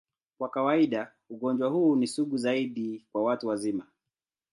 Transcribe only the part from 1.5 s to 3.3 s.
huu ni sugu zaidi kwa